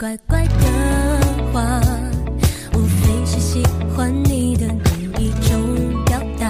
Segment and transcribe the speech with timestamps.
[0.00, 1.78] 怪怪的话，
[2.72, 3.62] 无非是喜
[3.94, 6.48] 欢你的另一种表达。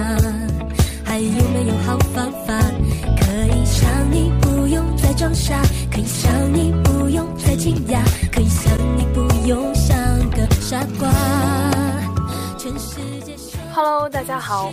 [1.03, 2.57] 还有没有好方法，
[3.19, 9.97] 可以想你不用再装傻，可以想你不用再惊讶，可以想你不用像
[10.29, 11.11] 个傻瓜。
[12.57, 13.35] 全世界。
[13.73, 14.71] Hello，大家好。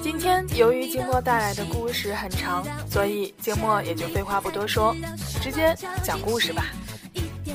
[0.00, 4.94] 今天由于静默带来的故事很长，所以静默也就废话不多说，
[5.42, 6.66] 直接讲故事吧。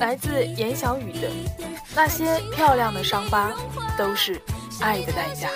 [0.02, 1.30] 来自严小雨的
[1.94, 3.52] 那些漂亮的伤疤，
[3.96, 4.42] 都是
[4.80, 5.48] 爱的代价。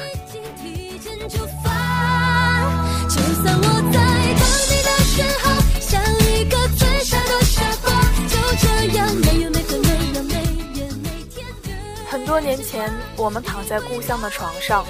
[12.08, 14.86] 很多年前，我们躺在故乡的床上，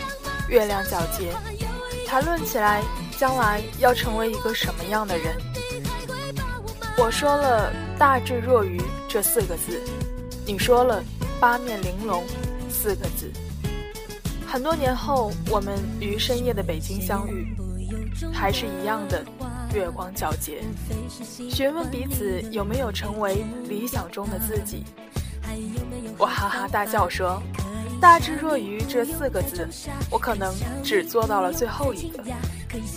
[0.51, 1.33] 月亮皎洁，
[2.07, 2.83] 谈论起来
[3.19, 5.35] 将来要成为一个什么样的人。
[6.98, 8.79] 我说了“大智若愚”。
[9.17, 9.81] 这四个字，
[10.45, 11.03] 你说了
[11.41, 12.22] “八面玲珑”
[12.69, 13.33] 四个字。
[14.47, 17.56] 很多年后，我们于深夜的北京相遇，
[18.31, 19.25] 还是一样的
[19.73, 20.62] 月光皎洁，
[21.50, 24.84] 询问彼此有没有成为理想中的自己。
[26.18, 27.42] 我哈哈大笑说
[27.98, 29.67] ：“大智若愚这四个字，
[30.11, 30.55] 我可能
[30.85, 32.23] 只做到了最后一个。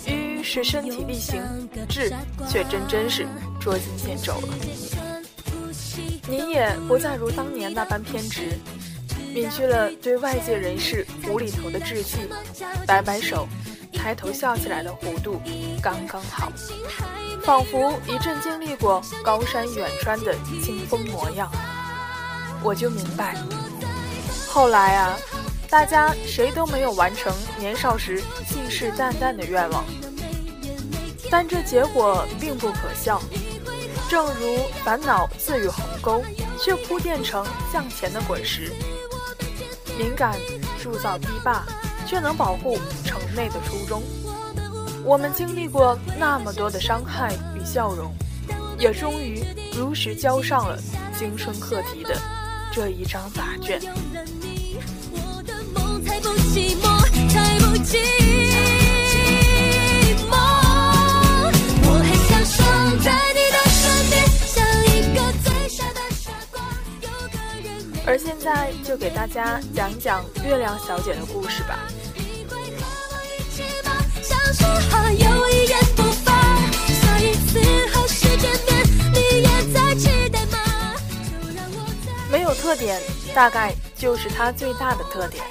[0.06, 1.40] 愚是身体力行，
[1.88, 2.12] 智
[2.46, 3.26] 却真真是
[3.58, 4.48] 捉襟见肘了。”
[6.30, 8.56] 你也不再如当年那般偏执，
[9.34, 12.18] 免去了对外界人士无厘头的志气，
[12.86, 13.48] 摆摆手，
[13.92, 15.42] 抬头笑起来的弧度
[15.82, 16.52] 刚刚好，
[17.42, 20.32] 仿佛一阵经历过高山远川的
[20.62, 21.50] 清风模样。
[22.62, 23.34] 我就明白，
[24.48, 25.18] 后来啊，
[25.68, 29.84] 大家谁都没有完成年少时信誓旦旦的愿望，
[31.28, 33.20] 但这结果并不可笑。
[34.10, 36.20] 正如烦恼自与鸿沟，
[36.58, 38.72] 却铺垫成向前的滚石；
[39.96, 40.36] 敏感
[40.82, 41.64] 铸造堤坝，
[42.08, 44.02] 却能保护城内的初衷。
[45.04, 48.12] 我们经历过那么多的伤害与笑容，
[48.80, 49.44] 也终于
[49.78, 50.76] 如实交上了
[51.16, 52.20] 青春课题的
[52.72, 53.80] 这一张答卷。
[68.10, 71.78] 而现在就给大家讲讲月亮小姐的故事吧。
[82.28, 83.00] 没有特点，
[83.32, 85.44] 大概就是它最大的特点。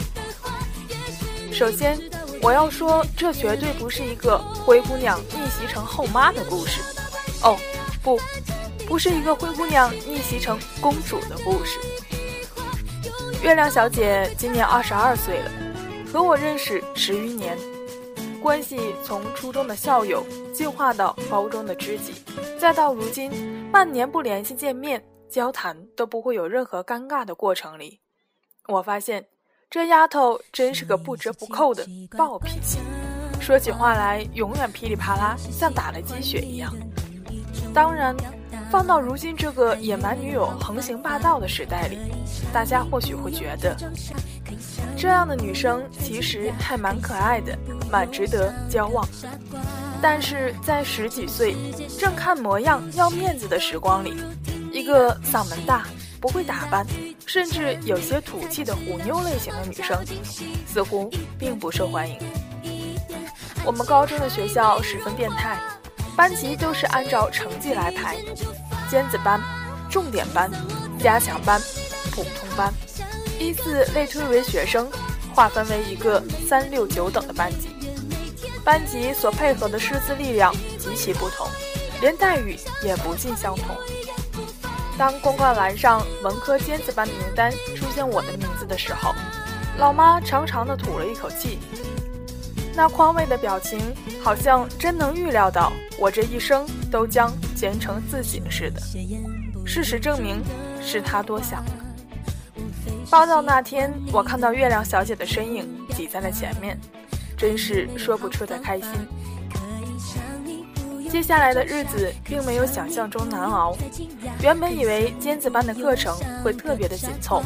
[1.53, 1.97] 首先，
[2.41, 6.81] 我要说，这绝对不是一个灰姑娘逆袭成后妈的故事。
[7.41, 7.57] 哦，
[8.03, 8.19] 不，
[8.85, 11.79] 不是一个灰姑娘逆袭成公主的故事。
[13.41, 15.51] 月亮小姐今年二十二岁了，
[16.11, 17.57] 和我认识十余年，
[18.41, 22.13] 关系从初中的校友进化到高中的知己，
[22.59, 23.31] 再到如今
[23.71, 28.01] 半年不联系见面交谈都不会有任何尴尬的过程里，
[28.67, 29.25] 我发现
[29.69, 32.79] 这丫头真是个不折不扣的暴脾气，
[33.39, 36.75] 说起话来永远噼里啪啦，像打了鸡血一样。
[37.73, 38.13] 当然。
[38.69, 41.97] 放到如今这个野蛮女友横行霸道的时代里，
[42.53, 43.75] 大家或许会觉得，
[44.95, 47.57] 这样的女生其实还蛮可爱的，
[47.91, 49.07] 蛮值得交往。
[50.01, 51.55] 但是在十几岁
[51.99, 54.13] 正看模样要面子的时光里，
[54.71, 55.87] 一个嗓门大、
[56.21, 56.85] 不会打扮，
[57.25, 59.97] 甚至有些土气的虎妞类型的女生，
[60.67, 62.17] 似乎并不受欢迎。
[63.65, 65.59] 我们高中的学校十分变态。
[66.19, 68.17] 班级都是按照成绩来排，
[68.89, 69.41] 尖子班、
[69.89, 70.51] 重点班、
[71.01, 71.57] 加强班、
[72.11, 72.73] 普通班，
[73.39, 74.85] 依次类推为学生，
[75.33, 77.69] 划分为一个三六九等的班级。
[78.65, 81.47] 班级所配合的师资力量极其不同，
[82.01, 83.67] 连待遇也不尽相同。
[84.97, 89.15] 当公告栏上文科尖子班的名单出现我的名字的时候，
[89.77, 91.59] 老妈长长的吐了一口气，
[92.75, 93.79] 那宽慰的表情，
[94.23, 98.79] 好像真能预料到我这一生都将兼成自省似的。
[99.65, 100.41] 事实证明，
[100.81, 101.71] 是他多想了。
[103.09, 106.79] 报道那天，我看到月亮小姐的身影挤在了前面，
[107.37, 108.89] 真是说不出的开心。
[111.09, 113.75] 接下来的日子并没有想象中难熬。
[114.41, 117.41] 原本以为尖子班的课程会特别的紧凑，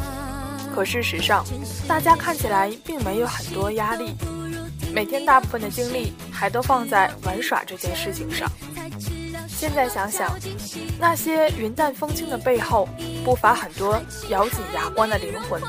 [0.74, 1.44] 可事实上，
[1.88, 4.14] 大家看起来并没有很多压力。
[4.94, 8.48] 每天大部分的精力还都放在玩耍这件事情上。
[9.48, 10.38] 现在想想，
[11.00, 12.88] 那些云淡风轻的背后，
[13.24, 15.60] 不乏很多咬紧牙关的灵魂。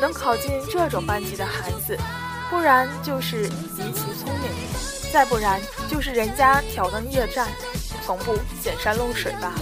[0.00, 1.98] 能考进这种班级的孩子，
[2.48, 4.50] 不然就是极其聪明。
[5.12, 7.46] 再不然就是人家挑灯夜战，
[8.06, 9.52] 从不显山露水吧。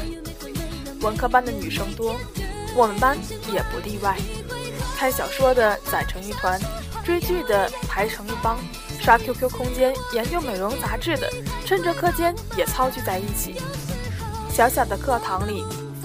[1.00, 2.14] 文科班的女生多，
[2.76, 3.18] 我们班
[3.52, 4.16] 也不例外。
[4.96, 6.60] 看小说的攒成一团，
[7.04, 8.58] 追剧的排成一帮，
[9.00, 11.30] 刷 QQ 空间、研究美容杂志的，
[11.64, 13.56] 趁着课间也操聚在一起。
[14.50, 15.64] 小小的课堂里，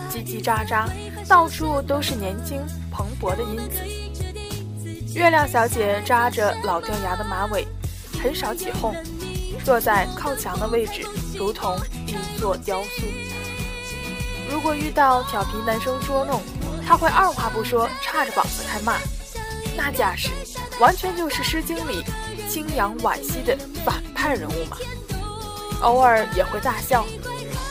[0.09, 0.87] 叽叽喳喳，
[1.27, 2.61] 到处都是年轻
[2.91, 3.81] 蓬勃的因子。
[5.13, 7.67] 月亮小姐扎着老掉牙的马尾，
[8.21, 8.95] 很少起哄。
[9.63, 11.01] 坐在靠墙的位置，
[11.35, 11.75] 如同
[12.05, 13.03] 一座雕塑。
[14.51, 16.41] 如果遇到调皮男生捉弄，
[16.85, 18.97] 她会二话不说，叉着膀子开骂。
[19.75, 20.29] 那架势，
[20.79, 22.03] 完全就是《诗经》里
[22.49, 24.77] 清扬婉兮的反派人物嘛。
[25.81, 27.05] 偶尔也会大笑，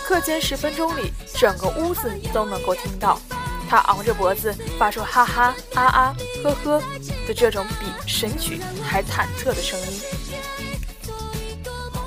[0.04, 3.18] 课间十分钟里，整个屋子都能够听到
[3.68, 6.82] 他昂着脖子发出哈哈、啊啊、呵呵
[7.26, 10.00] 的这种比神曲还忐忑的声音。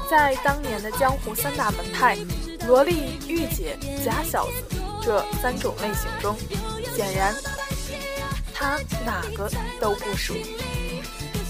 [0.09, 2.17] 在当年的江湖三大门派——
[2.65, 4.51] 萝莉、御姐、假小子
[5.01, 6.37] 这三种类型中，
[6.95, 7.35] 显然
[8.53, 9.51] 他哪个
[9.81, 10.45] 都不属于。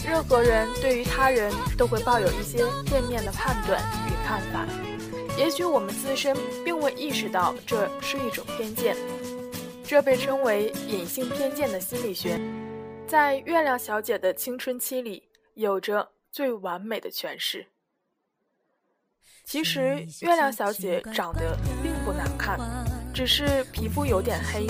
[0.08, 4.66] 任何人对于他人都会抱有一些片面的判断与看法，
[5.38, 8.96] 也许我们自身并未意识到这是一种偏见，
[9.84, 12.40] 这被称为隐性偏见的心理学，
[13.06, 15.22] 在月亮小姐的青春期里
[15.56, 17.68] 有着最完美的诠释。
[19.44, 22.58] 其实月亮小姐长得并不难看，
[23.14, 24.68] 只是皮肤有点黑，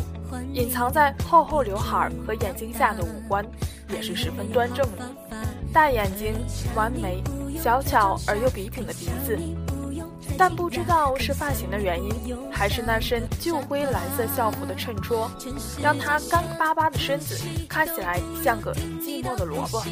[0.52, 3.46] 隐藏在厚厚刘海和眼睛下的五官
[3.90, 5.10] 也是十分端正的，
[5.74, 6.36] 大眼睛、
[6.76, 7.24] 弯眉、
[7.62, 9.38] 小巧而又笔挺的鼻子。
[10.38, 15.32] 但不知道是发型的原因，还是那身旧灰蓝色校服的衬托，
[15.82, 17.36] 让他干巴巴的身子
[17.68, 18.72] 看起来像个
[19.02, 19.84] 寂寞的萝卜。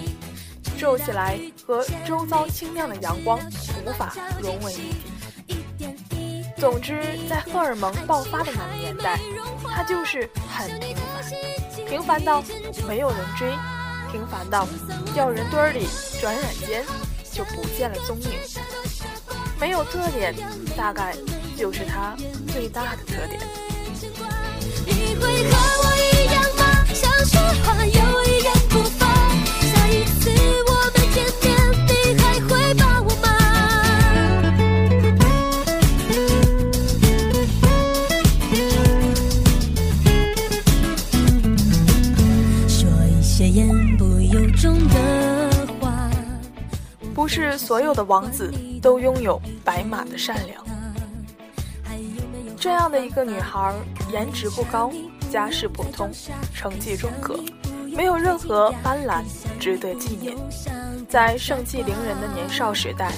[0.77, 3.39] 皱起来和周遭清亮的阳光
[3.85, 6.45] 无法融为一体。
[6.57, 9.19] 总之，在荷尔蒙爆发的那个年代，
[9.63, 12.43] 他就是很平凡，平凡到
[12.87, 13.51] 没有人追，
[14.15, 14.65] 平凡到
[15.13, 15.85] 掉人堆里
[16.21, 16.85] 转眼间
[17.33, 18.29] 就不见了踪影。
[19.59, 20.33] 没有特点，
[20.77, 21.13] 大概
[21.57, 22.15] 就是他
[22.47, 23.41] 最大的特点。
[24.85, 25.94] 你会和我
[47.25, 50.63] 不是所有的王子都拥有白马的善良。
[52.55, 53.73] 这样的一个女孩，
[54.11, 54.91] 颜值不高，
[55.31, 56.11] 家世普通，
[56.53, 57.39] 成绩中格，
[57.89, 59.23] 没有任何斑斓
[59.59, 60.37] 值得纪念。
[61.09, 63.11] 在盛气凌人的年少时代，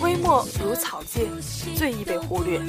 [0.00, 1.26] 微末如草芥，
[1.74, 2.60] 最易被忽略。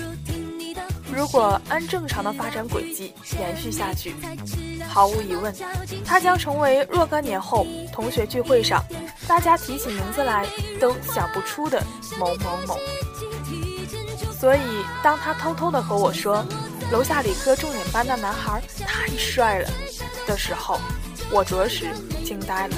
[1.14, 4.16] 如果按正常的发展轨迹延续下去，
[4.88, 5.54] 毫无疑问，
[6.06, 8.84] 她将成为若干年后同学聚会上。
[9.28, 10.46] 大家提起名字来
[10.80, 11.82] 都想不出的
[12.20, 12.78] 某某某，
[14.38, 14.60] 所以
[15.02, 16.44] 当他偷偷的和我说
[16.92, 19.70] 楼下理科重点班的男孩太帅了
[20.28, 20.78] 的时候，
[21.32, 21.86] 我着实
[22.26, 22.76] 惊呆了。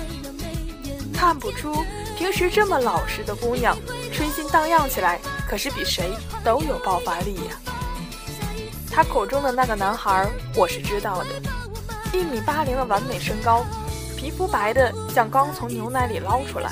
[1.13, 1.83] 看不出
[2.17, 3.75] 平时这么老实的姑娘，
[4.11, 6.11] 春心荡漾起来可是比谁
[6.43, 7.72] 都有爆发力呀。
[8.93, 11.29] 他口中的那个男孩，我是知道的，
[12.13, 13.65] 一米八零的完美身高。
[14.15, 16.71] 皮肤白的像刚从牛奶里捞出来，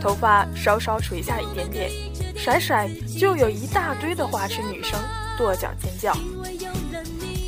[0.00, 1.90] 头发稍稍垂下一点点，
[2.36, 2.88] 甩甩
[3.18, 4.96] 就有一大堆的花痴女生
[5.36, 6.16] 跺脚尖叫。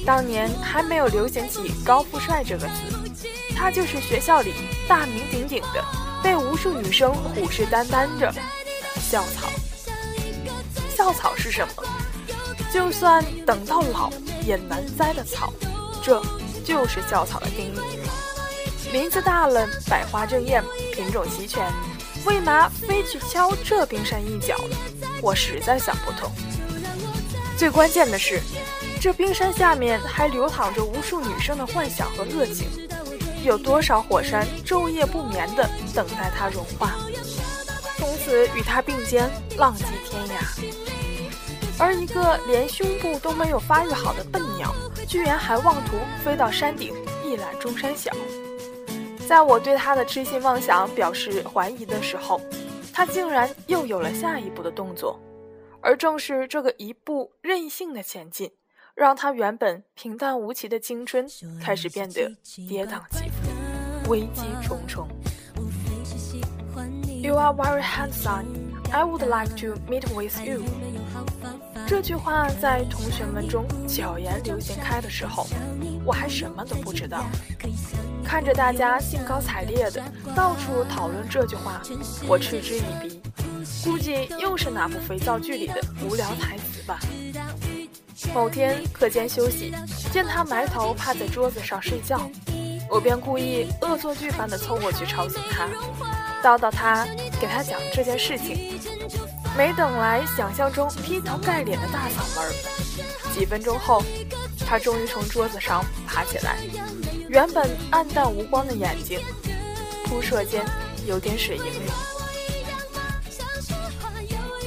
[0.05, 4.53] 当年还没有流行起“高富帅”这个词，他就是学校里
[4.89, 5.83] 大名鼎鼎的，
[6.25, 8.35] 被无数女生虎视眈眈着。
[9.01, 9.49] 校草，
[10.97, 11.85] 校草是什么？
[12.73, 14.11] 就算等到老
[14.47, 15.53] 也难栽的草，
[16.03, 16.23] 这
[16.65, 17.79] 就是校草的定义。
[18.93, 20.65] 林子大了，百花争艳，
[20.95, 21.71] 品种齐全，
[22.25, 24.57] 为嘛非去敲这冰山一角？
[25.21, 26.33] 我实在想不通。
[27.59, 28.41] 最关键的是，
[29.01, 32.67] 这冰山下面还流淌着无数女生的幻想和热情，
[33.45, 36.95] 有多少火山昼夜不眠的等待它融化，
[37.99, 40.92] 从此与它并肩浪迹天涯。
[41.79, 44.73] 而一个连胸部都没有发育好的笨鸟，
[45.09, 48.13] 居然还妄图飞到山顶一览众山小。
[49.27, 52.41] 在我对他的痴心妄想表示怀疑的时候，
[52.93, 55.19] 他竟然又有了下一步的动作。
[55.81, 58.53] 而正是这个一步任性的前进，
[58.95, 61.27] 让他原本平淡无奇的青春
[61.61, 62.31] 开始变得
[62.69, 65.09] 跌宕起伏、危机重重。
[67.21, 68.45] You are very handsome.
[68.93, 70.63] I would like to meet with you.
[71.93, 75.47] 这句话在同学们中悄然流行开的时候，
[76.07, 77.27] 我还什么都不知道。
[78.25, 80.03] 看着大家兴高采烈的
[80.35, 81.83] 到处讨论这句话，
[82.27, 83.21] 我嗤之以鼻。
[83.85, 86.99] 估计又是哪部肥皂剧里的无聊台词吧。
[88.33, 89.71] 某天课间休息，
[90.11, 92.19] 见他埋头趴在桌子上睡觉，
[92.89, 95.69] 我便故意恶作剧般的凑过去吵醒他，
[96.43, 97.07] 叨叨他，
[97.39, 98.81] 给他讲这件事情。
[99.57, 102.53] 没等来想象中劈头盖脸的大嗓门，
[103.35, 104.03] 几分钟后，
[104.67, 106.57] 他终于从桌子上爬起来，
[107.29, 109.21] 原本暗淡无光的眼睛，
[110.07, 110.65] 扑射间
[111.07, 111.83] 有点水盈盈。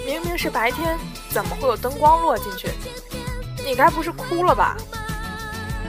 [0.06, 1.00] 明明是白天，
[1.32, 2.70] 怎么会有灯光落进去？
[3.66, 4.78] 你该不是哭了吧？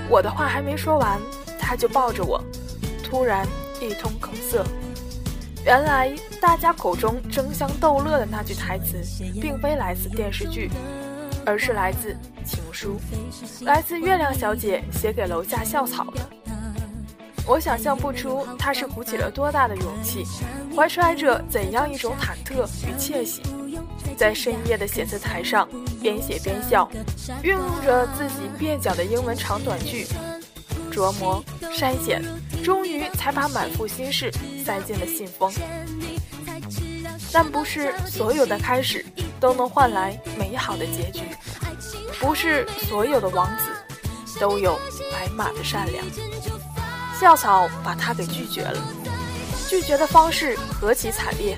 [0.09, 1.21] 我的话还没说完，
[1.61, 2.43] 他就抱着我，
[3.05, 3.47] 突然
[3.79, 4.65] 一通哽塞。
[5.67, 9.03] 原来大家口中争相逗乐的那句台词，
[9.41, 10.71] 并非来自电视剧，
[11.45, 13.01] 而是来自情书，
[13.63, 16.21] 来自月亮小姐写给楼下校草的。
[17.49, 20.25] 我想象不出她是鼓起了多大的勇气，
[20.77, 23.43] 怀揣着怎样一种忐忑与窃喜。
[24.17, 25.69] 在深夜的写字台上，
[26.01, 26.89] 边写边笑，
[27.43, 30.07] 运用着自己蹩脚的英文长短句，
[30.93, 31.45] 琢磨
[31.77, 32.23] 筛选，
[32.67, 34.29] 终于才把满腹心事
[34.65, 35.53] 塞进了信封。
[37.33, 39.07] 但不是所有的开始
[39.39, 41.23] 都能换来美好的结局，
[42.19, 43.67] 不是所有的王子
[44.41, 44.77] 都有
[45.13, 46.05] 白马的善良。
[47.21, 48.83] 校草把他给拒绝了，
[49.69, 51.57] 拒绝的方式何其惨烈。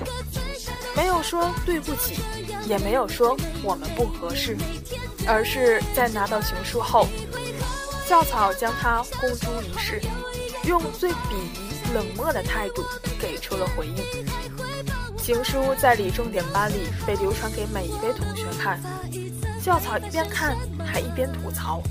[0.95, 2.19] 没有说对不起，
[2.67, 4.55] 也没有说我们不合适，
[5.25, 7.07] 而是在拿到情书后，
[8.05, 9.99] 校草将他公诸于世，
[10.69, 12.85] 用最鄙夷冷漠的态度
[13.19, 13.95] 给出了回应。
[15.17, 16.75] 情书在理重点班里
[17.07, 18.79] 被流传给每一位同学看，
[19.59, 21.81] 校草一边看还一边吐槽：“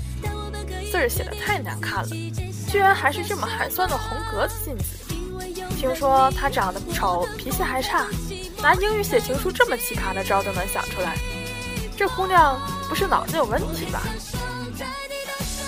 [0.89, 2.09] 字儿写的太难看了，
[2.69, 4.83] 居然还是这么寒酸的红格子信子。
[5.77, 8.07] 听说他长得不丑，脾气还差。”
[8.61, 11.17] 拿英语写情书这么奇葩的招都能想出来，
[11.97, 12.59] 这姑娘
[12.89, 14.01] 不是脑子有问题吧？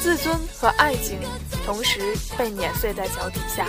[0.01, 1.19] 自尊和爱情
[1.65, 3.67] 同时被碾碎在脚底下，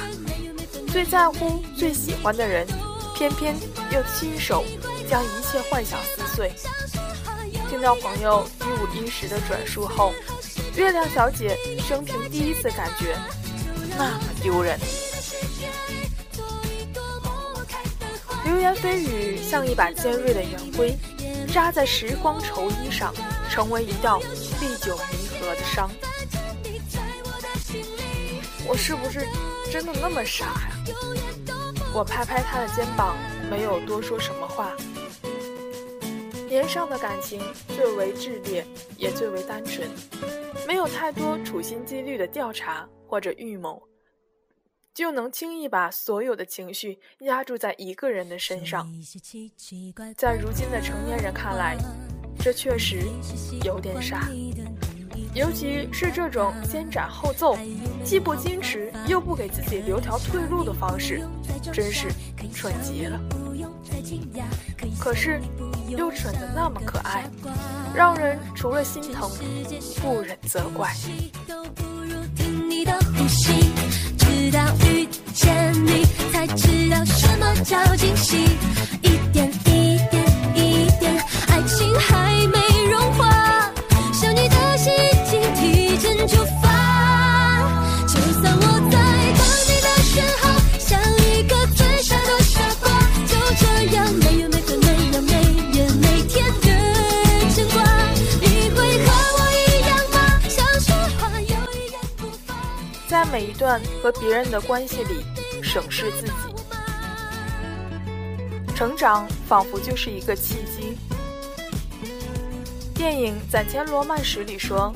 [0.88, 2.66] 最在乎、最喜欢的人，
[3.14, 3.54] 偏偏
[3.90, 4.64] 又亲手
[5.08, 6.52] 将一切幻想撕碎。
[7.68, 10.12] 听到朋友一五一十的转述后，
[10.76, 11.56] 月亮小姐
[11.86, 13.16] 生平第一次感觉
[13.96, 14.78] 那么丢人。
[18.44, 20.96] 流言蜚语像一把尖锐的圆规，
[21.52, 23.14] 扎在时光绸衣上，
[23.50, 24.20] 成为一道
[24.60, 25.90] 历久弥合的伤。
[28.68, 29.26] 我是不是
[29.70, 30.70] 真的那么傻呀？
[31.94, 33.16] 我拍拍他的肩膀，
[33.50, 34.72] 没有多说什么话。
[36.48, 37.40] 年少的感情
[37.76, 38.64] 最为炽烈，
[38.96, 39.88] 也最为单纯，
[40.66, 43.82] 没有太多处心积虑的调查或者预谋。
[44.94, 48.86] 就能轻易把所有的情绪压注在一个人的身上，
[50.16, 51.76] 在如今的成年人看来，
[52.38, 52.98] 这确实
[53.64, 54.28] 有点傻，
[55.34, 57.56] 尤其是这种先斩后奏，
[58.04, 61.22] 既不矜持又不给自己留条退路的方式，
[61.72, 62.08] 真是
[62.54, 63.18] 蠢极了。
[64.98, 65.40] 可是
[65.88, 67.24] 又蠢得那么可爱，
[67.94, 69.30] 让人除了心疼，
[70.02, 70.92] 不忍责怪。
[74.18, 78.41] 直到遇见你，才知道什么叫惊喜。
[104.02, 105.24] 和别人的关系里，
[105.62, 106.32] 审视自己。
[108.74, 110.98] 成长仿佛就是一个契机。
[112.94, 114.92] 电影《攒钱罗曼史》里说，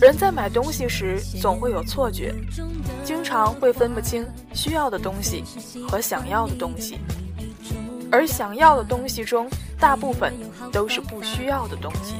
[0.00, 2.34] 人在买东西时总会有错觉，
[3.04, 5.44] 经常会分不清需要的东西
[5.88, 6.98] 和想要的东西，
[8.10, 10.32] 而想要的东西中大部分
[10.72, 12.14] 都是不需要的东西。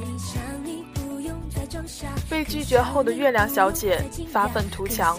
[2.28, 5.18] 被拒绝后的月亮小姐发愤图强，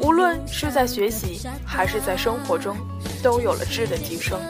[0.00, 2.76] 无论是在学习还是在生活中，
[3.22, 4.40] 都有了质的提升。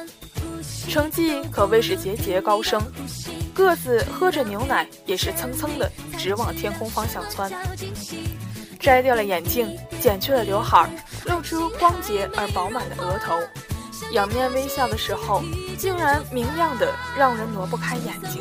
[0.89, 2.81] 成绩可谓是节节高升，
[3.55, 7.51] 个子喝着牛奶也是蹭蹭的直往天空方向窜。
[8.79, 10.89] 摘掉了眼镜，剪去了刘海，
[11.27, 13.35] 露出光洁而饱满的额头，
[14.13, 15.43] 仰面微笑的时候，
[15.77, 18.41] 竟然明亮的让人挪不开眼睛。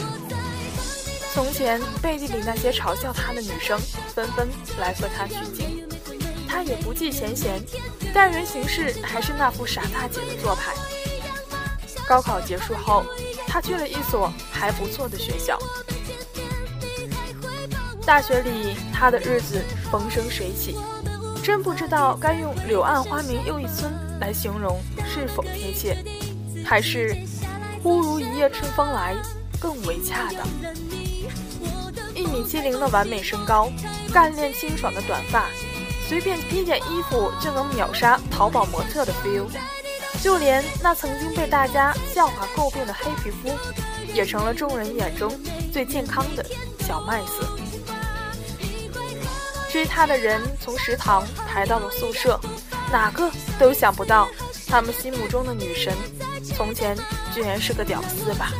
[1.34, 3.80] 从前背地里那些嘲笑他的女生，
[4.14, 4.48] 纷纷
[4.80, 5.76] 来和他取经，
[6.67, 7.63] 也不计前嫌，
[8.13, 10.74] 待人行事还是那副傻大姐的做派。
[12.07, 13.05] 高考结束后，
[13.47, 15.57] 他去了一所还不错的学校。
[18.05, 20.77] 大学里，他的日子风生水起，
[21.43, 25.97] 真不知道该用“柳暗花明又一村”来形容是否贴切，
[26.65, 27.15] 还是
[27.83, 29.15] “忽如一夜春风来”
[29.59, 30.47] 更为恰当。
[32.15, 33.69] 一米七零的完美身高，
[34.13, 35.45] 干练清爽的短发，
[36.08, 39.46] 随便披件衣服就能秒杀淘宝模特的 feel。
[40.22, 43.50] 就连那曾经被大家笑话诟病的黑皮肤，
[44.14, 45.32] 也成了众人眼中
[45.72, 46.44] 最健康的
[46.80, 47.48] 小麦色。
[49.72, 52.40] 追他的人从食堂排到了宿舍，
[52.92, 54.28] 哪个都想不到，
[54.68, 55.94] 他们心目中的女神，
[56.56, 56.98] 从前
[57.34, 58.52] 居然是个屌丝吧？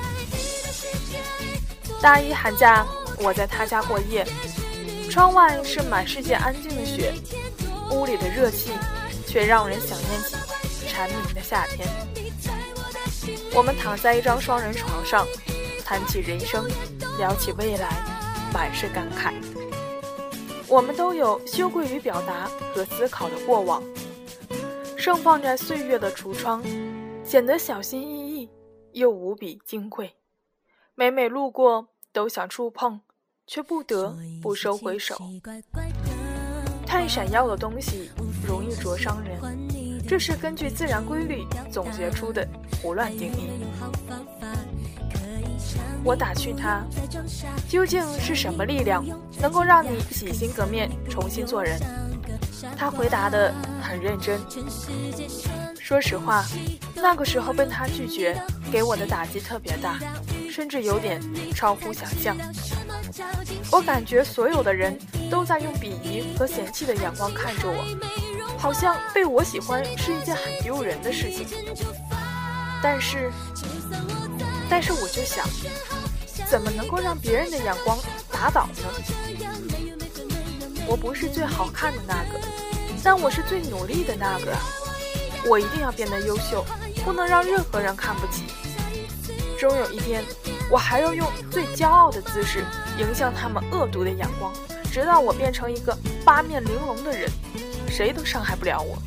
[2.00, 2.86] 大一寒假，
[3.18, 4.28] 我在他家过夜，
[5.18, 7.12] 窗外是满世界安静的雪，
[7.92, 8.70] 屋里的热气
[9.26, 10.36] 却让人想念起。
[10.88, 11.90] 蝉鸣的夏天，
[13.56, 15.26] 我们躺在一张双人床上，
[15.84, 16.64] 谈起人生，
[17.18, 17.98] 聊起未来，
[18.54, 19.34] 满是感慨。
[20.68, 23.82] 我们都有羞愧于表达和思考的过往，
[24.96, 26.64] 盛放在岁月的橱窗，
[27.24, 28.48] 显得小心翼翼
[28.92, 30.14] 又无比金贵。
[30.94, 33.02] 每每路过，都想触碰，
[33.48, 35.18] 却不得不收回手。
[36.86, 38.12] 太闪耀的东西
[38.46, 39.40] 容易灼伤人。
[40.06, 42.48] 这是根据自然规律总结出的
[42.82, 43.50] 胡乱定义。
[46.04, 46.84] 我打趣他，
[47.68, 49.04] 究竟是什么力量
[49.42, 51.80] 能够让你洗心革面重新做人？
[52.78, 54.40] 他回答的很认真。
[55.80, 56.46] 说实话，
[56.96, 60.00] 那个时候被他拒绝，给我的打击特别大，
[60.50, 61.22] 甚至有点
[61.54, 62.38] 超乎想象。
[63.72, 64.98] 我感觉所有的人
[65.30, 67.84] 都在用鄙夷和嫌弃的眼光看着我。
[68.58, 71.48] 好像被我喜欢是一件很丢人的事情，
[72.82, 73.32] 但是，
[74.68, 75.48] 但是我就想，
[76.50, 77.96] 怎么能够让别人的眼光
[78.32, 78.84] 打倒呢？
[80.88, 82.40] 我不是最好看的那个，
[83.04, 84.56] 但我是最努力的那个。
[85.46, 86.66] 我一定要变得优秀，
[87.06, 88.44] 不能让任何人看不起。
[89.60, 90.24] 终有一天，
[90.70, 92.66] 我还要用最骄傲的姿势
[93.00, 94.52] 迎向他们恶毒的眼光，
[94.92, 97.30] 直到我变成一个八面玲珑的人。
[97.88, 98.98] 谁都伤害不了我。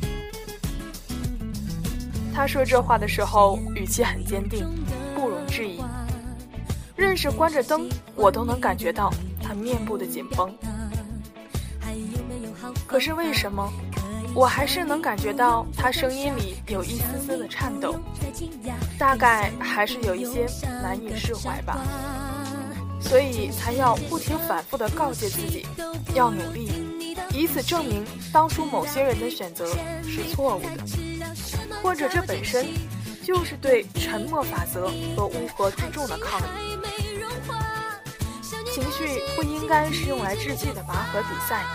[2.33, 4.67] 他说这话的时候语气很坚定，
[5.15, 5.81] 不容置疑。
[6.95, 10.51] 认识关着灯，我都能感觉到他面部的紧绷。
[12.87, 13.71] 可是为什么，
[14.33, 17.95] 我还是能感觉到他声音里有一丝丝的颤抖？
[18.97, 20.45] 大概还是有一些
[20.81, 21.79] 难以释怀吧，
[23.01, 25.65] 所以才要不停反复的告诫自己，
[26.13, 26.71] 要努力。
[27.33, 29.65] 以此证明当初某些人的选择
[30.03, 30.85] 是错误的，
[31.81, 32.67] 或者这本身
[33.23, 36.77] 就是对沉默法则和乌合之众的抗议。
[38.73, 41.65] 情绪不应该是用来志气的拔河比赛，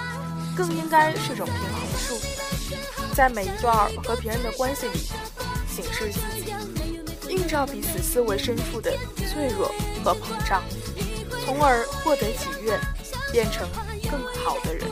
[0.56, 2.18] 更应该是种平衡术，
[3.14, 4.98] 在每一段和别人的关系里，
[5.74, 6.54] 警示自己，
[7.28, 9.70] 映照彼此思维深处的脆弱
[10.02, 10.62] 和膨胀，
[11.44, 12.80] 从而获得喜悦，
[13.30, 13.68] 变成
[14.10, 14.90] 更好的人。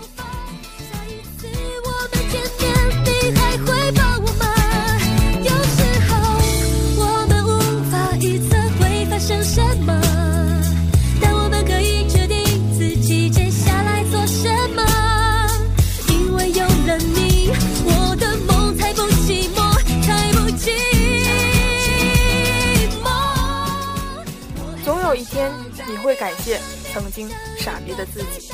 [26.05, 26.61] 会感谢
[26.93, 28.53] 曾经傻逼的自己。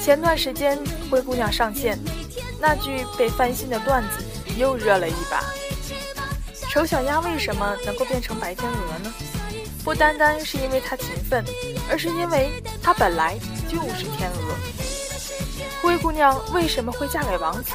[0.00, 0.78] 前段时间，
[1.10, 1.98] 灰姑娘上线，
[2.60, 4.24] 那句被翻新的段子
[4.56, 5.42] 又热了一把。
[6.70, 9.12] 丑小鸭为什么能够变成白天鹅呢？
[9.82, 11.44] 不单单是因为它勤奋，
[11.90, 13.36] 而是因为它本来
[13.68, 14.54] 就是天鹅。
[15.82, 17.72] 灰姑娘为什么会嫁给王子？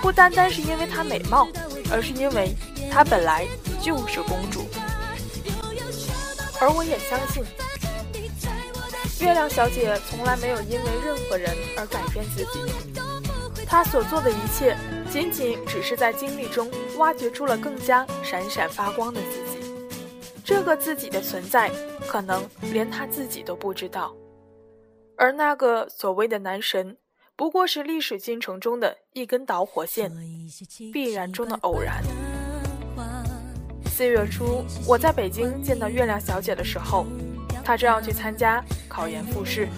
[0.00, 1.48] 不单单是因为她美貌，
[1.90, 2.54] 而是因为
[2.90, 3.46] 她本来
[3.80, 4.68] 就是公主。
[6.60, 7.44] 而我也相信，
[9.20, 12.60] 月亮小姐从来没有因为任何人而改变自己。
[13.66, 14.76] 她所做的一切，
[15.10, 19.58] 仅仅只是在经历中挖掘出了更加闪闪发光的自己。
[20.44, 21.70] 这个自己的存在，
[22.06, 24.14] 可能连她自己都不知道。
[25.18, 26.96] 而那个所谓的男神，
[27.34, 30.10] 不过是历史进程中的一根导火线，
[30.92, 32.02] 必然中的偶然。
[33.96, 37.06] 四月初，我在北京见到月亮小姐的时候，
[37.64, 39.70] 她正要去参加考研复试。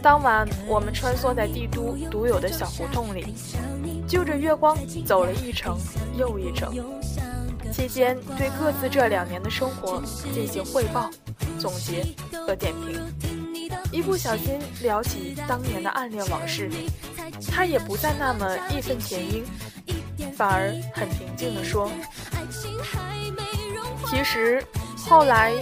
[0.00, 3.34] 当晚，我们穿梭在帝都独有的小胡同里，
[4.06, 5.76] 就着月光走了一程
[6.16, 6.72] 又一程。
[7.72, 10.00] 期间，对各自这两年的生活
[10.32, 11.10] 进行汇报、
[11.58, 12.06] 总结
[12.46, 13.02] 和点评。
[13.90, 16.70] 一不小心聊起当年的暗恋往事，
[17.50, 19.42] 她也不再那么义愤填膺，
[20.36, 21.90] 反而很平静地说。
[24.14, 24.64] 其实，
[25.08, 25.52] 后来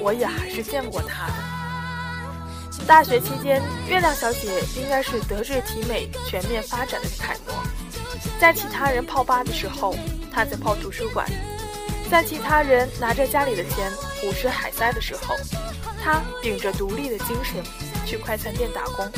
[0.00, 2.84] 我也还是见过他的。
[2.88, 7.54] 大学期间，月亮小姐应该是德智体美全面发展的楷模。
[8.40, 9.94] 在其他人泡吧的时候，
[10.32, 11.24] 她在泡图书馆；
[12.10, 13.88] 在其他人拿着家里的钱
[14.20, 15.36] 胡吃海塞的时候，
[16.02, 17.62] 她秉着独立的精神
[18.04, 19.08] 去快餐店打工。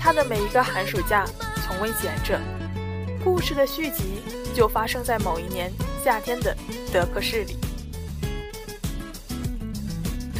[0.00, 1.26] 她的每一个寒暑假
[1.66, 2.40] 从未闲着。
[3.22, 4.24] 故事的续集
[4.56, 5.70] 就发生在某一年
[6.02, 6.56] 夏天的
[6.90, 7.58] 德克士里。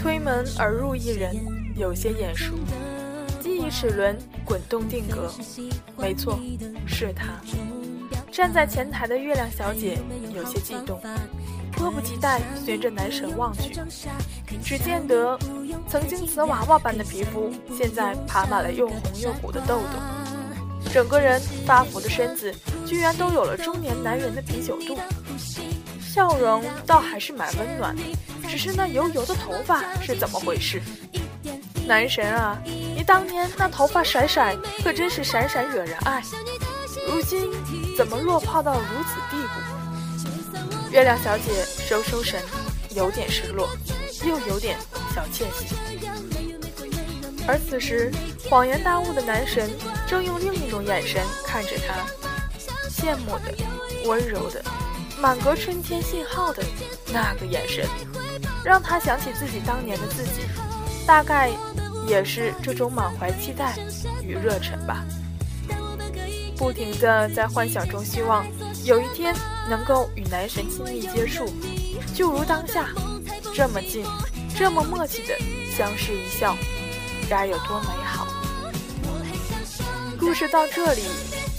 [0.03, 1.33] 推门而入一人，
[1.77, 2.55] 有些眼熟。
[3.41, 5.33] 记忆齿轮滚动定格，
[5.97, 6.41] 没错，
[6.85, 7.41] 是他。
[8.33, 9.97] 站在前台的月亮小姐
[10.35, 11.01] 有些激动，
[11.71, 13.73] 迫不及待循着男神望去。
[14.61, 15.39] 只见得，
[15.87, 20.91] 曾经瓷娃娃般的皮肤，现在爬满了又红又鼓的痘痘。
[20.93, 22.53] 整个人发福的身子，
[22.85, 24.99] 居然都有了中年男人的啤酒肚。
[26.13, 28.03] 笑容倒还是蛮温暖的。
[28.47, 30.83] 只是那油油的头发是怎么回事？
[31.87, 36.23] 男神啊，你当年那头发甩甩，可真是闪闪惹人爱。
[37.09, 37.51] 如今
[37.97, 40.93] 怎么落魄到如此地步？
[40.93, 42.43] 月亮小姐收收神，
[42.95, 43.71] 有点失落，
[44.23, 44.77] 又有点
[45.15, 45.75] 小窃喜。
[47.49, 48.13] 而此时，
[48.51, 49.71] 恍然大悟的男神
[50.07, 52.07] 正用另一种眼神看着她，
[52.91, 53.55] 羡慕的、
[54.05, 54.63] 温柔的、
[55.23, 56.65] 满格春天信号的
[57.13, 57.87] 那个眼神。
[58.65, 60.43] 让他想起自己当年的自己，
[61.07, 61.51] 大概
[62.07, 63.77] 也是这种满怀期待
[64.23, 65.05] 与热忱吧。
[66.57, 68.47] 不停的在幻想中，希望
[68.85, 69.35] 有一天
[69.69, 71.45] 能够与男神亲密接触，
[72.15, 72.89] 就如当下
[73.53, 74.07] 这么近，
[74.57, 75.37] 这么默契的
[75.77, 76.57] 相视一笑，
[77.29, 78.29] 该有多美好。
[80.21, 81.03] 故事到这里，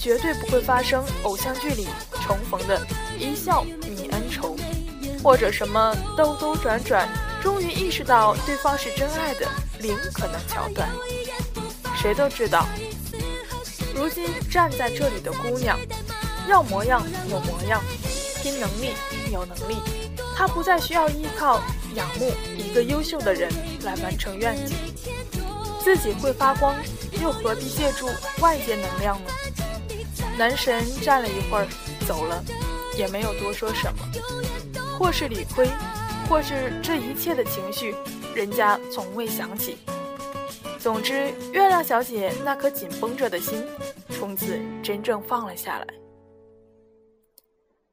[0.03, 1.87] 绝对不会发生偶像剧里
[2.21, 2.85] 重逢的
[3.17, 4.57] 一笑泯恩仇。
[5.23, 7.07] 或者什么兜兜转转，
[7.41, 9.47] 终于意识到对方是真爱的
[9.79, 10.89] 零可能桥段。
[11.95, 12.67] 谁都知道，
[13.95, 15.79] 如今站在这里的姑娘，
[16.49, 17.81] 要模样有模样，
[18.41, 18.91] 拼能力
[19.31, 19.77] 有能力。
[20.35, 21.61] 她不再需要依靠
[21.95, 23.49] 仰慕一个优秀的人
[23.83, 24.75] 来完成愿景，
[25.81, 26.75] 自己会发光，
[27.21, 28.09] 又何必借助
[28.41, 29.31] 外界能量呢？
[30.38, 31.67] 男神站了一会儿，
[32.08, 32.43] 走了，
[32.98, 34.00] 也没有多说什么。
[34.98, 35.67] 或是理亏，
[36.30, 37.96] 或是这一切的情绪，
[38.36, 39.78] 人家从未想起。
[40.80, 43.63] 总之，月亮小姐那颗紧绷着的心，
[44.10, 45.88] 从此真正放了下来。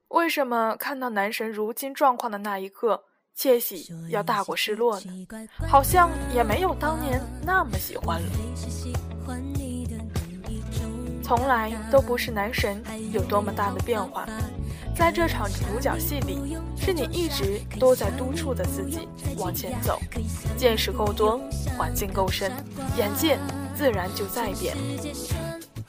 [0.08, 3.02] 为什么看到男神如今状况的那一刻，
[3.34, 5.26] 窃喜要大过失落呢？
[5.68, 8.28] 好像也没有当年那么喜欢了。
[11.30, 14.26] 从来都不是男神有多么大的变化。
[14.96, 20.00] 在这场独角戏里，是你一直都在督促着自己往前走。
[20.56, 21.40] 见识够多，
[21.78, 22.50] 环境够深，
[22.96, 23.38] 眼界
[23.76, 24.76] 自然就在变。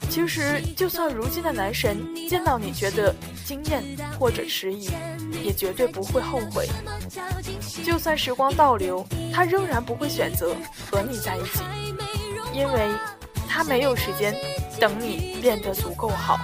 [0.08, 3.12] 其实，就算如今的男神见到你觉得
[3.44, 3.82] 惊艳
[4.20, 4.90] 或者迟疑，
[5.42, 6.68] 也绝对不会后悔。
[7.82, 10.54] 就算时光倒流，他仍然不会选择
[10.88, 11.64] 和你在一起，
[12.54, 12.88] 因为
[13.48, 14.32] 他没有时间
[14.82, 16.40] 等你变得足够好。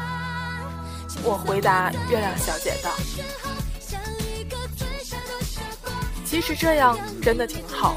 [1.24, 2.92] 我回答月亮小姐道
[6.24, 7.96] ：“其实这样真的挺好，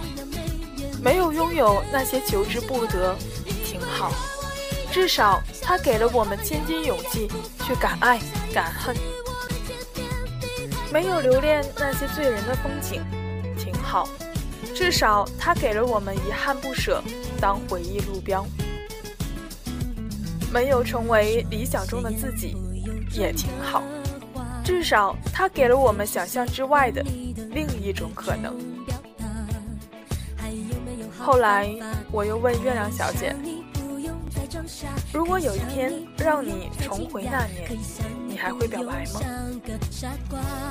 [0.99, 3.15] 没有拥有那些求之不得，
[3.63, 4.11] 挺好。
[4.91, 7.29] 至少他给了我们千金勇气
[7.63, 8.19] 去敢爱
[8.51, 8.95] 敢恨。
[10.91, 13.03] 没有留恋那些醉人的风景，
[13.59, 14.09] 挺好。
[14.73, 16.99] 至少它给了我们遗憾不舍，
[17.39, 18.43] 当回忆路标。
[20.51, 22.55] 没有成为理想中的自己，
[23.11, 23.81] 也挺好。
[24.63, 27.03] 至少它给了我们想象之外的
[27.49, 28.55] 另一种可能。
[31.17, 31.69] 后来
[32.11, 33.35] 我又问月亮小姐
[35.13, 37.69] ：“如果有一天让你重回那年，
[38.27, 39.21] 你还会表白吗？”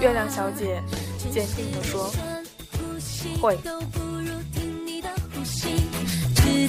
[0.01, 0.83] 月亮小姐
[1.31, 2.13] 坚定地说
[3.41, 3.59] ：“会。”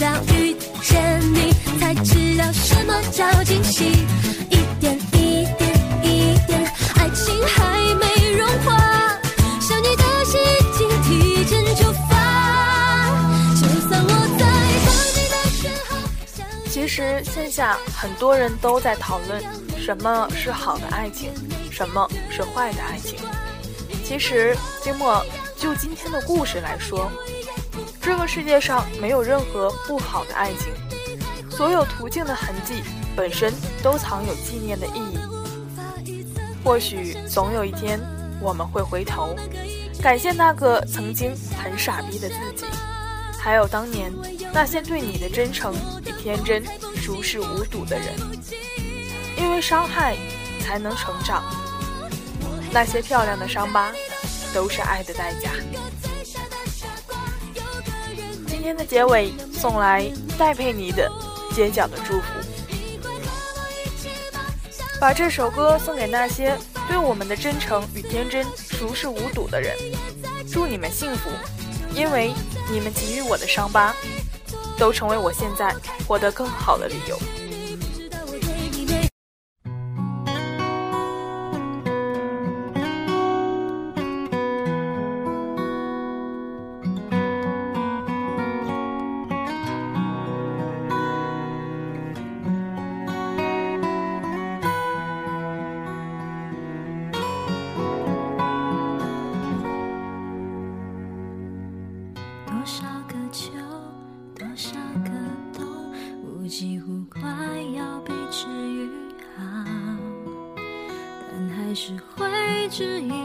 [0.02, 3.86] 直到遇见你，才知道什么叫惊喜。
[4.50, 5.70] 一点一点
[6.02, 8.76] 一点，爱情还没融化，
[9.60, 10.42] 想你的心
[10.76, 13.06] 情提前出发。
[13.54, 14.10] 就算我
[14.40, 14.44] 在
[14.88, 15.96] 等你的时候，
[16.68, 19.40] 其实线下很多人都在讨论
[19.80, 21.32] 什么是好的爱情，
[21.70, 23.20] 什么是坏的爱情。
[24.04, 25.24] 其实，经过
[25.56, 27.08] 就今天的故事来说。
[28.02, 30.74] 这个世界上没有任何不好的爱情，
[31.50, 32.82] 所有途径的痕迹
[33.16, 35.20] 本身都藏有纪念的意义。
[36.64, 38.00] 或许总有一天
[38.42, 39.36] 我们会回头，
[40.02, 42.66] 感谢那个曾经很傻逼的自己，
[43.40, 44.12] 还有当年
[44.52, 45.74] 那些对你的真诚
[46.06, 46.64] 与天真、
[46.96, 48.08] 熟视无睹的人。
[49.38, 50.16] 因为伤害，
[50.62, 51.44] 才能成长。
[52.72, 53.92] 那些漂亮的伤疤，
[54.54, 55.52] 都是爱的代价。
[58.62, 61.12] 今天的结尾送来戴佩妮的
[61.56, 62.28] 《街角的祝福》，
[65.00, 66.56] 把这首歌送给那些
[66.88, 69.76] 对我们的真诚与天真熟视无睹的人，
[70.48, 71.32] 祝你们幸福，
[71.96, 72.36] 因为
[72.72, 73.96] 你们给予我的伤疤，
[74.78, 75.76] 都成为我现在
[76.08, 77.18] 活得更好的理由。
[112.72, 113.21] 之一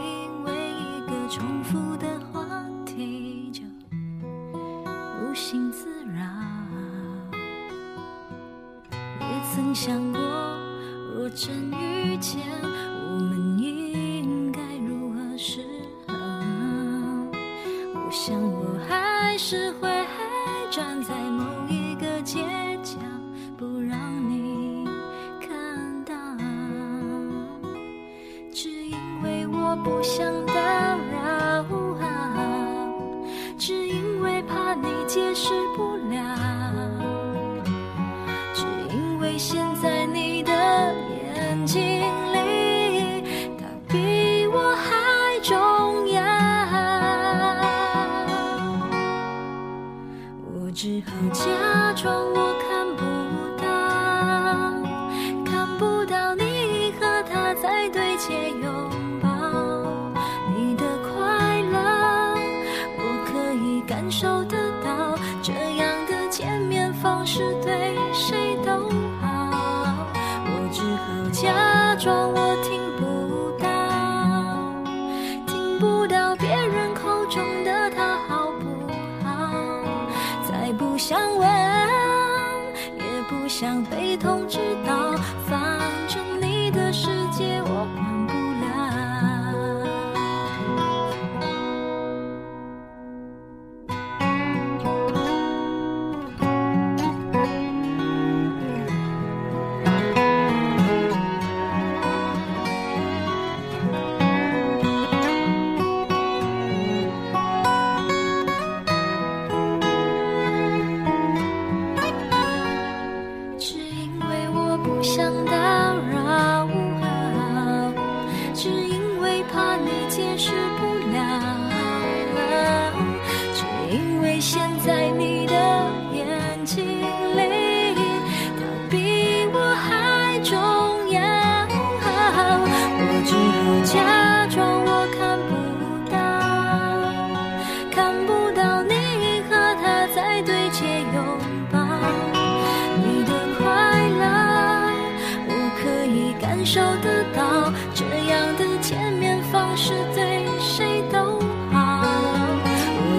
[35.87, 36.19] 不了
[38.53, 41.81] 只因为现在你的眼睛
[42.33, 43.23] 里
[43.57, 46.21] 他比我还重要。
[50.53, 51.66] 我只好将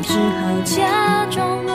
[0.08, 1.67] 只好假装